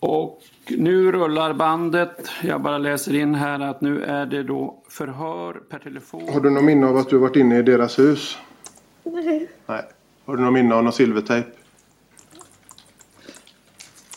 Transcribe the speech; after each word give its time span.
Och 0.00 0.42
nu 0.68 1.12
rullar 1.12 1.52
bandet. 1.52 2.28
Jag 2.42 2.60
bara 2.62 2.78
läser 2.78 3.14
in 3.14 3.34
här 3.34 3.60
att 3.60 3.80
nu 3.80 4.04
är 4.04 4.26
det 4.26 4.42
då 4.42 4.82
förhör 4.88 5.52
per 5.52 5.78
telefon. 5.78 6.28
Har 6.32 6.40
du 6.40 6.50
någon 6.50 6.64
minne 6.64 6.86
av 6.86 6.96
att 6.96 7.10
du 7.10 7.18
varit 7.18 7.36
inne 7.36 7.58
i 7.58 7.62
deras 7.62 7.98
hus? 7.98 8.38
Nej. 9.02 9.50
Nej. 9.66 9.84
Har 10.24 10.36
du 10.36 10.42
någon 10.42 10.54
minne 10.54 10.74
av 10.74 10.84
någon 10.84 10.92
silvertejp? 10.92 11.48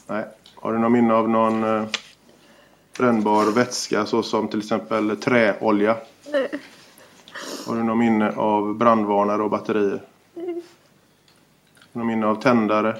Nej. 0.07 0.25
Har 0.55 0.73
du 0.73 0.79
någon 0.79 0.91
minne 0.91 1.13
av 1.13 1.29
någon 1.29 1.63
eh, 1.63 1.85
brännbar 2.97 3.51
vätska 3.55 4.05
såsom 4.05 4.47
till 4.47 4.59
exempel 4.59 5.17
träolja? 5.17 5.97
Nej. 6.31 6.49
Har 7.67 7.75
du 7.75 7.83
någon 7.83 7.97
minne 7.97 8.31
av 8.31 8.77
brandvarnare 8.77 9.43
och 9.43 9.49
batterier? 9.49 10.01
Nej. 10.33 10.61
Någon 11.91 12.07
minne 12.07 12.27
av 12.27 12.41
tändare? 12.41 12.97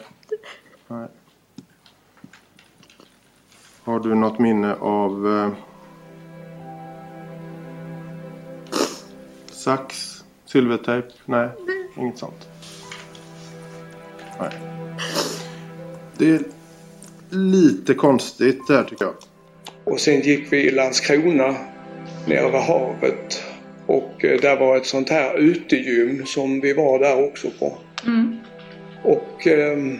Nej. 0.87 1.07
Har 3.89 3.99
du 3.99 4.15
något 4.15 4.39
minne 4.39 4.73
av 4.73 5.27
eh, 5.27 5.51
sax, 9.51 9.95
silvertejp? 10.45 11.07
Nej, 11.25 11.49
inget 11.97 12.17
sånt. 12.17 12.47
Nej. 14.39 14.49
Det 16.17 16.29
är 16.29 16.41
lite 17.29 17.93
konstigt 17.93 18.67
det 18.67 18.73
här 18.73 18.83
tycker 18.83 19.05
jag. 19.05 19.13
Och 19.83 19.99
sen 19.99 20.21
gick 20.21 20.53
vi 20.53 20.67
i 20.67 20.71
Landskrona 20.71 21.55
nere 22.27 22.51
vid 22.51 22.61
havet. 22.61 23.43
Och 23.85 24.25
eh, 24.25 24.41
där 24.41 24.59
var 24.59 24.77
ett 24.77 24.85
sånt 24.85 25.09
här 25.09 25.37
utegym 25.37 26.25
som 26.25 26.59
vi 26.59 26.73
var 26.73 26.99
där 26.99 27.25
också 27.27 27.47
på. 27.59 27.77
Och 29.03 29.47
ehm, 29.47 29.99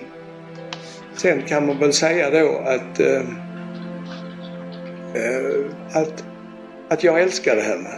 sen 1.16 1.42
kan 1.42 1.68
man 1.68 1.80
väl 1.80 1.94
säga 1.94 2.30
då 2.30 2.58
att, 2.58 3.00
eh, 3.00 3.08
eh, 3.08 3.49
Eh, 5.14 6.00
att, 6.02 6.24
att 6.90 7.04
jag 7.04 7.22
älskade 7.22 7.62
henne. 7.62 7.90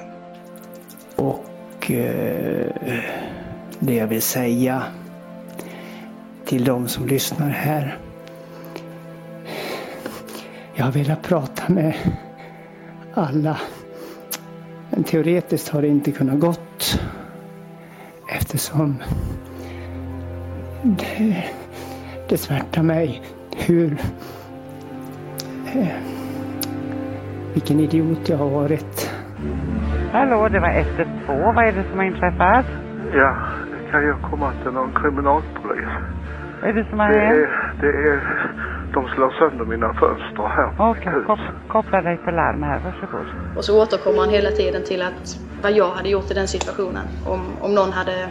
Och 1.15 1.91
eh, 1.91 2.67
det 3.79 3.95
jag 3.95 4.07
vill 4.07 4.21
säga 4.21 4.83
till 6.45 6.65
de 6.65 6.87
som 6.87 7.07
lyssnar 7.07 7.49
här. 7.49 7.97
Jag 10.73 10.85
har 10.85 10.91
velat 10.91 11.21
prata 11.21 11.73
med 11.73 11.93
alla. 13.13 13.59
Men 14.89 15.03
teoretiskt 15.03 15.69
har 15.69 15.81
det 15.81 15.87
inte 15.87 16.11
kunnat 16.11 16.39
gått. 16.39 17.01
Eftersom 18.29 18.95
det, 20.83 21.43
det 22.29 22.37
smärtar 22.37 22.83
mig 22.83 23.21
hur 23.55 24.01
eh, 25.75 25.87
vilken 27.53 27.79
idiot 27.79 28.29
jag 28.29 28.37
har 28.37 28.49
varit. 28.49 29.11
Hallå, 30.11 30.47
det 30.51 30.59
var 30.59 30.69
112. 30.69 31.55
Vad 31.55 31.65
är 31.67 31.71
det 31.71 31.83
som 31.89 31.97
har 31.99 32.05
inträffat? 32.05 32.65
Ja, 33.13 33.35
kan 33.91 34.03
jag 34.03 34.21
komma 34.29 34.51
till 34.63 34.71
någon 34.71 34.91
kriminalpolis? 35.01 35.89
Vad 36.61 36.69
är 36.69 36.73
det 36.73 36.85
som 36.89 36.99
har 36.99 37.09
Det 37.09 37.19
hänt? 37.19 37.37
är, 37.39 37.73
det 37.81 37.87
är, 38.09 38.19
de 38.93 39.07
slår 39.07 39.31
sönder 39.39 39.65
mina 39.65 39.93
fönster 39.93 40.47
här 40.57 40.67
på 40.77 40.83
Okej, 40.83 41.05
mitt 41.05 41.15
hus. 41.15 41.25
kop 41.27 41.39
koppla 41.67 42.01
dig 42.01 42.17
på 42.17 42.31
larm 42.31 42.63
här. 42.63 42.79
Varsågod. 42.85 43.25
Och 43.57 43.63
så 43.65 43.81
återkommer 43.83 44.19
han 44.19 44.29
hela 44.29 44.49
tiden 44.49 44.83
till 44.83 45.01
att 45.01 45.39
vad 45.63 45.71
jag 45.71 45.89
hade 45.91 46.09
gjort 46.09 46.31
i 46.31 46.33
den 46.33 46.47
situationen. 46.47 47.05
Om, 47.27 47.41
om 47.61 47.75
någon 47.75 47.91
hade 47.91 48.27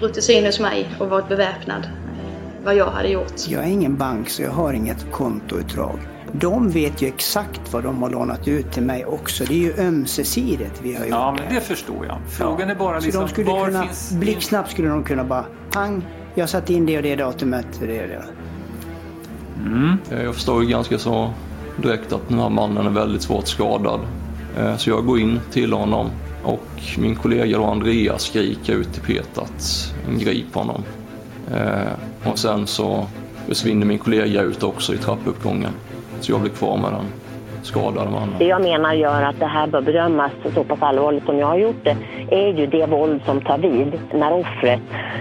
brutit 0.00 0.24
sig 0.24 0.34
in 0.38 0.44
hos 0.46 0.60
mig 0.60 0.88
och 1.00 1.08
varit 1.10 1.28
beväpnad. 1.28 1.82
eh, 1.84 2.64
Vad 2.64 2.74
jag 2.74 2.86
hade 2.86 3.08
gjort. 3.08 3.32
Jag 3.48 3.64
är 3.64 3.68
ingen 3.68 3.96
bank 3.96 4.28
så 4.28 4.42
jag 4.42 4.50
har 4.50 4.72
inget 4.72 5.12
kontoutdrag. 5.12 5.98
De 6.32 6.70
vet 6.70 7.02
ju 7.02 7.06
exakt 7.08 7.72
vad 7.72 7.82
de 7.82 8.02
har 8.02 8.10
lånat 8.10 8.48
ut 8.48 8.72
till 8.72 8.82
mig 8.82 9.04
också. 9.04 9.44
Det 9.44 9.52
är 9.54 9.58
ju 9.58 9.74
ömsesidigt 9.88 10.80
vi 10.82 10.94
har 10.94 11.00
gjort 11.04 11.10
Ja, 11.10 11.36
men 11.38 11.54
det 11.54 11.60
förstår 11.60 12.06
jag. 12.06 12.18
Frågan 12.28 12.70
är 12.70 12.74
bara 12.74 13.00
Så 13.00 13.04
liksom, 13.06 13.22
de 13.22 13.28
skulle 13.28 13.46
var 13.50 13.66
kunna, 13.66 13.82
finns... 13.82 14.12
blixtsnabbt 14.12 14.70
skulle 14.70 14.88
de 14.88 15.04
kunna 15.04 15.24
bara 15.24 15.44
pang, 15.70 16.02
jag 16.34 16.48
satte 16.48 16.74
in 16.74 16.86
det 16.86 16.96
och 16.96 17.02
det 17.02 17.16
datumet. 17.16 17.66
Det 17.80 18.02
och 18.02 18.08
det. 18.08 18.24
Eh, 20.16 20.22
Jag 20.22 20.34
förstår 20.34 20.62
ju 20.62 20.68
ganska 20.68 20.98
så 20.98 21.30
direkt 21.82 22.12
att 22.12 22.28
den 22.28 22.38
här 22.38 22.48
mannen 22.50 22.86
är 22.86 22.90
väldigt 22.90 23.22
svårt 23.22 23.48
skadad. 23.48 24.00
Eh, 24.58 24.76
Så 24.76 24.90
jag 24.90 25.06
går 25.06 25.18
in 25.20 25.40
till 25.52 25.72
honom 25.72 26.10
och 26.42 26.66
min 26.98 27.16
kollega 27.16 27.58
då 27.58 27.64
Andreas 27.64 28.22
skriker 28.22 28.72
ut 28.74 28.92
till 28.92 29.02
Peter 29.02 29.42
att 29.42 29.94
grip 30.18 30.54
honom. 30.54 30.82
Eh, 31.54 32.30
Och 32.30 32.38
sen 32.38 32.66
så 32.66 33.06
försvinner 33.48 33.86
min 33.86 33.98
kollega 33.98 34.42
ut 34.42 34.62
också 34.62 34.94
i 34.94 34.98
trappuppgången. 34.98 35.72
Så 36.20 36.32
jag 36.32 36.40
blir 36.40 36.50
kvar 36.50 36.76
med 36.76 36.92
den 36.92 37.06
skadade 37.62 38.10
mannen. 38.10 38.34
Det 38.38 38.44
jag 38.44 38.62
menar 38.62 38.92
gör 38.92 39.22
att 39.22 39.40
det 39.40 39.46
här 39.46 39.66
bör 39.66 39.80
bedömas 39.80 40.32
så 40.54 40.64
pass 40.64 40.82
allvarligt 40.82 41.24
som 41.24 41.38
jag 41.38 41.46
har 41.46 41.56
gjort 41.56 41.84
det 41.84 41.96
är 42.30 42.52
ju 42.52 42.66
det 42.66 42.86
våld 42.86 43.20
som 43.24 43.40
tar 43.40 43.58
vid 43.58 44.00
när 44.12 44.32
offret 44.32 44.80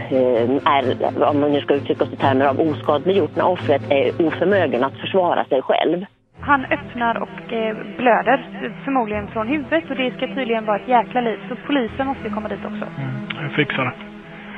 eh, 0.10 0.76
är, 0.76 0.84
om 1.30 1.40
man 1.40 1.52
nu 1.52 1.62
ska 1.62 1.74
uttrycka 1.74 2.06
sig 2.06 2.14
i 2.14 2.18
termer 2.18 2.46
av 2.46 2.60
oskadliggjort, 2.60 3.36
när 3.36 3.48
offret 3.48 3.82
är 3.90 4.28
oförmögen 4.28 4.84
att 4.84 4.94
försvara 4.94 5.46
sig 5.46 5.62
själv. 5.62 6.06
Han 6.40 6.66
öppnar 6.66 7.22
och 7.22 7.54
eh, 7.54 7.76
blöder, 7.98 8.72
förmodligen 8.86 9.28
från 9.28 9.48
huvudet 9.48 9.90
och 9.90 9.96
det 9.96 10.12
ska 10.18 10.28
tydligen 10.28 10.66
vara 10.66 10.80
ett 10.80 10.88
jäkla 10.88 11.22
liv. 11.22 11.40
Så 11.50 11.56
polisen 11.68 12.08
måste 12.08 12.30
komma 12.30 12.48
dit 12.50 12.66
också. 12.66 12.86
Jag 13.42 13.52
fixar 13.56 13.84
det. 13.86 14.07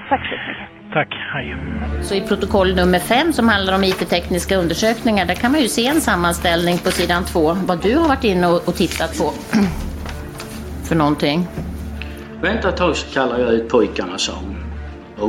Tack 0.09 0.21
så 0.25 0.35
mycket. 0.49 0.93
Tack, 0.93 1.07
hej. 1.33 1.55
Så 2.03 2.15
i 2.15 2.21
protokoll 2.21 2.75
nummer 2.75 2.99
fem 2.99 3.33
som 3.33 3.49
handlar 3.49 3.75
om 3.75 3.83
IT-tekniska 3.83 4.57
undersökningar, 4.57 5.25
där 5.25 5.35
kan 5.35 5.51
man 5.51 5.61
ju 5.61 5.67
se 5.67 5.87
en 5.87 6.01
sammanställning 6.01 6.77
på 6.77 6.91
sidan 6.91 7.23
två, 7.25 7.53
vad 7.53 7.81
du 7.83 7.95
har 7.95 8.07
varit 8.07 8.23
inne 8.23 8.47
och, 8.47 8.67
och 8.67 8.75
tittat 8.75 9.17
på. 9.17 9.31
För 10.87 10.95
någonting. 10.95 11.47
Vänta 12.41 12.69
ett 12.69 12.77
tag 12.77 12.95
så 12.95 13.13
kallar 13.13 13.39
jag 13.39 13.53
ut 13.53 13.69
pojkarna, 13.69 14.17
sa 14.17 14.33
hon. 14.33 14.55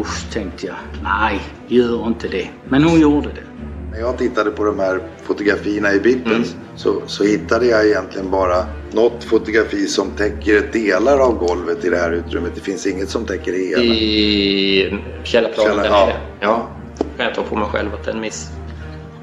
Usch, 0.00 0.32
tänkte 0.32 0.66
jag. 0.66 0.76
Nej, 1.02 1.40
gör 1.68 2.06
inte 2.06 2.28
det. 2.28 2.48
Men 2.68 2.84
hon 2.84 3.00
gjorde 3.00 3.28
det. 3.28 3.49
När 3.92 4.00
jag 4.00 4.18
tittade 4.18 4.50
på 4.50 4.64
de 4.64 4.78
här 4.78 5.00
fotografierna 5.22 5.92
i 5.94 6.00
bippen 6.00 6.44
så, 6.76 7.02
så 7.06 7.24
hittade 7.24 7.66
jag 7.66 7.86
egentligen 7.86 8.30
bara 8.30 8.64
något 8.92 9.24
fotografi 9.24 9.86
som 9.86 10.10
täcker 10.10 10.62
delar 10.72 11.18
av 11.18 11.38
golvet 11.38 11.84
i 11.84 11.88
det 11.90 11.96
här 11.96 12.12
utrymmet. 12.12 12.52
Det 12.54 12.60
finns 12.60 12.86
inget 12.86 13.08
som 13.08 13.24
täcker 13.26 13.52
hela. 13.52 13.82
I 13.82 14.98
källarplanen 15.24 15.70
Källa- 15.72 15.82
där 15.82 15.90
ja. 15.90 16.12
Ja. 16.40 16.68
Kan 17.16 17.26
jag 17.26 17.34
ta 17.34 17.42
på 17.42 17.56
mig 17.56 17.68
själv 17.68 17.94
att 17.94 18.04
det 18.04 18.10
är 18.10 18.14
en 18.14 18.20
miss? 18.20 18.48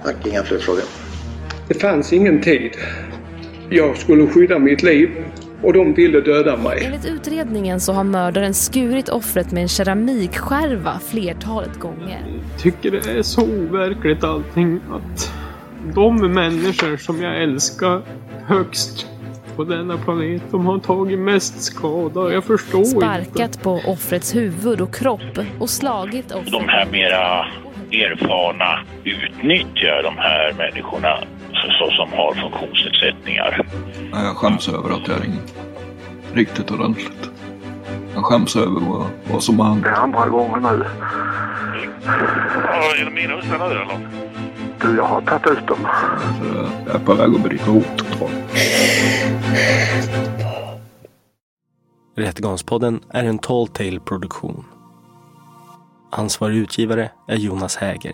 Tack, 0.03 0.15
inga 0.27 0.43
fler 0.43 0.59
frågor. 0.59 0.83
Det 1.67 1.73
fanns 1.73 2.13
ingen 2.13 2.41
tid. 2.41 2.71
Jag 3.69 3.97
skulle 3.97 4.27
skydda 4.27 4.59
mitt 4.59 4.83
liv 4.83 5.09
och 5.61 5.73
de 5.73 5.93
ville 5.93 6.21
döda 6.21 6.57
mig. 6.57 6.85
Enligt 6.85 7.05
utredningen 7.05 7.79
så 7.79 7.93
har 7.93 8.03
mördaren 8.03 8.53
skurit 8.53 9.09
offret 9.09 9.51
med 9.51 9.61
en 9.61 9.67
keramikskärva 9.67 10.99
flertalet 10.99 11.79
gånger. 11.79 12.19
tycker 12.57 12.91
det 12.91 13.11
är 13.11 13.21
så 13.21 13.41
overkligt 13.41 14.23
allting 14.23 14.79
att 14.91 15.33
de 15.95 16.33
människor 16.33 16.97
som 16.97 17.21
jag 17.21 17.43
älskar 17.43 18.01
högst 18.45 19.07
på 19.55 19.63
denna 19.63 19.97
planet, 19.97 20.41
de 20.51 20.65
har 20.65 20.79
tagit 20.79 21.19
mest 21.19 21.61
skada. 21.61 22.33
Jag 22.33 22.43
förstår 22.43 22.79
inte. 22.79 22.91
Sparkat 22.91 23.63
på 23.63 23.81
offrets 23.85 24.35
huvud 24.35 24.81
och 24.81 24.95
kropp 24.95 25.39
och 25.59 25.69
slagit 25.69 26.31
offret. 26.31 26.51
De 26.51 26.67
här 26.67 26.87
mera 26.91 27.45
erfarna 27.91 28.79
utnyttjar 29.03 30.03
de 30.03 30.17
här 30.17 30.53
människorna 30.57 31.17
så, 31.53 31.91
som 31.91 32.11
har 32.11 32.33
funktionsnedsättningar. 32.33 33.65
Ja, 34.11 34.23
Jag 34.23 34.37
skäms 34.37 34.69
över 34.69 34.89
att 34.89 35.07
jag 35.07 35.23
ringt 35.23 35.55
riktigt 36.33 36.71
ordentligt. 36.71 37.29
Jag 38.13 38.25
skäms 38.25 38.55
över 38.55 38.79
vad, 38.81 39.05
vad 39.31 39.43
som 39.43 39.59
har 39.59 39.69
hänt. 39.69 39.83
Det 39.83 39.89
är 39.89 39.93
andra 39.93 40.29
gången 40.29 40.63
nu. 40.63 40.85
Ja, 42.05 42.95
är 42.99 43.05
det 43.05 43.11
mina 43.11 43.35
husar 43.35 43.57
nu 43.59 43.65
eller? 43.65 44.07
Du, 44.81 44.95
jag 44.97 45.03
har 45.03 45.21
tagit 45.21 45.47
ut 45.57 45.67
dem. 45.67 45.87
Jag 46.85 46.95
är 46.95 46.99
på 46.99 47.13
väg 47.13 47.35
att 47.35 47.43
bryta 47.43 47.65
ihop 47.65 47.85
totalt. 47.97 48.33
Rättegångspodden 52.15 52.99
är 53.09 53.23
en 53.23 53.39
Tall 53.39 53.67
Tale 53.67 53.99
produktion. 53.99 54.65
Ansvarig 56.11 56.55
utgivare 56.57 57.09
är 57.27 57.35
Jonas 57.35 57.75
Häger. 57.75 58.13